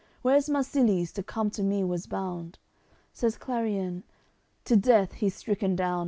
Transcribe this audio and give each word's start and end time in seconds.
Where's 0.23 0.49
Marsilies, 0.49 1.11
to 1.11 1.21
come 1.21 1.51
to 1.51 1.61
me 1.61 1.83
was 1.83 2.07
bound?" 2.07 2.57
Says 3.13 3.37
Clarien: 3.37 4.01
"To 4.65 4.75
death 4.75 5.13
he's 5.13 5.35
stricken 5.35 5.75
down. 5.75 5.99